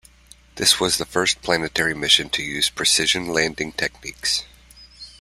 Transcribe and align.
This 0.55 0.79
was 0.79 0.97
the 0.97 1.05
first 1.05 1.43
planetary 1.43 1.93
mission 1.93 2.27
to 2.31 2.41
use 2.41 2.71
precision 2.71 3.27
landing 3.27 3.71
techniques. 3.71 4.43